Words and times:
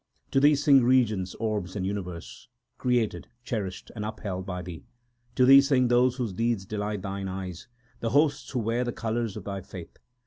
To 0.31 0.39
Thee 0.39 0.55
sing 0.55 0.83
regions, 0.83 1.35
orbs, 1.35 1.75
and 1.75 1.85
universe, 1.85 2.47
Created, 2.79 3.27
cherish 3.43 3.85
d, 3.85 3.93
and 3.95 4.03
upheld 4.03 4.47
by 4.47 4.63
Thee! 4.63 4.83
To 5.35 5.45
Thee 5.45 5.61
sing 5.61 5.89
those 5.89 6.15
whose 6.15 6.33
deeds 6.33 6.65
delight 6.65 7.03
Thine 7.03 7.29
eye, 7.29 7.53
The 7.99 8.09
hosts 8.09 8.49
who 8.49 8.61
wear 8.61 8.83
the 8.83 8.93
colours 8.93 9.37
of 9.37 9.43
Thy 9.43 9.61
faith. 9.61 9.97